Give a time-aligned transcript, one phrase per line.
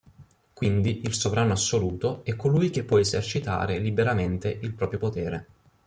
[0.51, 5.47] Quindi il sovrano assoluto è colui che può esercitare liberamente il proprio potere.